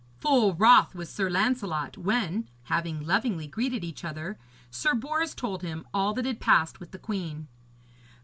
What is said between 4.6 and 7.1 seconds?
Sir Bors told him all that had passed with the